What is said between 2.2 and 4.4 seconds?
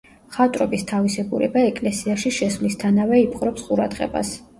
შესვლისთანავე იპყრობს ყურადღებას.